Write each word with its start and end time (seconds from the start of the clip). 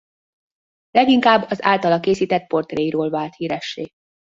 Leginkább 0.91 1.49
az 1.49 1.61
általa 1.63 1.99
készített 1.99 2.47
portréiról 2.47 3.09
vált 3.09 3.35
híressé. 3.35 3.87